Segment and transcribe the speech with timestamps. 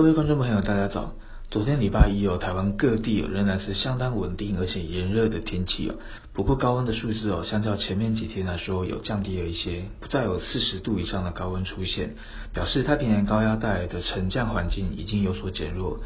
[0.00, 1.12] 各位观众朋友，大家早。
[1.50, 5.94] 昨天礼拜一哦，台湾各地仍然是相当稳定而且炎热的天气哦。
[6.32, 12.14] 不过高温的数字哦，相较前面几天来说有降低了一些，不再有四十度以上的高温出现，
[12.54, 16.00] 表示太平洋高压带来的沉降环境已经有所减弱。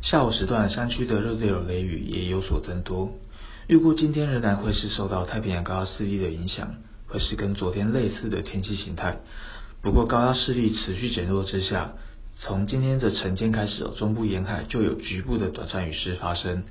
[0.00, 3.12] 下午时段山区的热对流雷雨也有所增多。
[3.66, 6.76] 预估今天仍然会是受到太平洋高压势力的影响，
[7.08, 9.18] 会是跟昨天类似的天气形态。
[9.82, 11.92] 不过高压势力持续减弱之下。
[12.36, 16.64] 从今天的晨间开始，中部沿海就有局部的短暂雨势发生。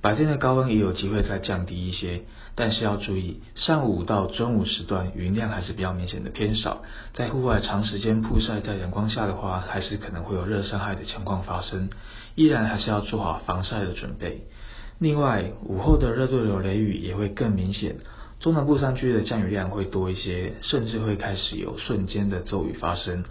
[0.00, 2.22] 白天的高温也有机会再降低一些，
[2.56, 11.90] 但是要注意，上午到中午时段云量还是比较明显的偏少，在户外长时间曝晒在阳光下的话，还是可能会有热伤害的情况发生，
[12.34, 14.48] 依然还是要做好防晒的准备。
[14.98, 17.98] 另外，午后的热对流雷雨也会更明显，
[18.40, 23.22] 中南部山区的降雨量会多一些，甚至会开始有瞬间的骤雨发生。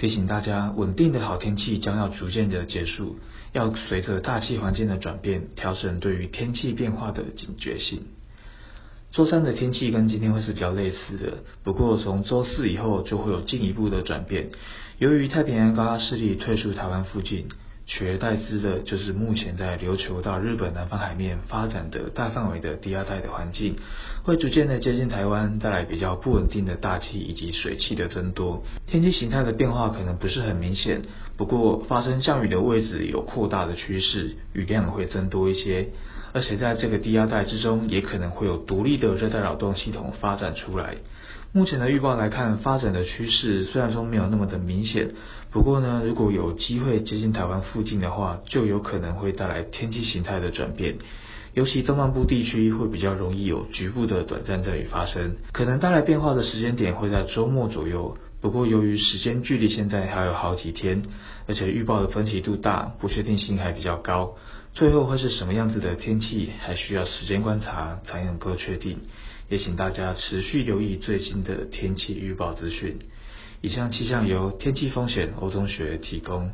[0.00, 3.16] 提醒大家，稳定的好天气将要逐渐的结束，
[3.52, 8.00] 要随着大气环境的转变，调整对于天气变化的警觉性。
[9.12, 14.48] 周三的天气跟今天会是比较类似的，不过从周四以后就会有进一步的转变，
[14.96, 17.48] 由于太平洋高压势力退出台湾附近。
[17.90, 23.74] 取而代之的就是目前在琉球到日本南方海面发展的大范围的低压带的环境，
[24.22, 28.62] 会逐渐的接近台湾，带来比较不稳定的大气以及水汽的增多。
[28.86, 31.02] 天气形态的变化可能不是很明显，
[31.36, 35.88] 不过发生降雨的位置有扩大的趋势，雨量会增多一些。
[36.32, 40.96] 而且在这个低压带之中，也可能会有独立的热带扰动系统发展出来。
[41.52, 45.10] 目前的预报来看，发展的趋势虽然说没有那么的明显，
[45.50, 50.98] 不过呢，如果有机会接近台湾附近的话，就有可能会带来天气形态的转变。
[51.52, 58.16] 尤其东半部地区会比较容易有局部的短暂阵雨发生，可能带来变化的时间点会在周末左右。
[58.40, 61.02] 不过由于时间距离现在还有好几天，
[61.46, 64.36] 而且预报的分歧度大，不确定性还比较高，
[64.72, 69.00] 最后会是什么样子的天气，还需要时间观察才能够确定。
[69.50, 72.98] 也请大家持续留意最新的天气预报资讯。
[73.60, 76.48] 以上气象由天气风险欧中学提供。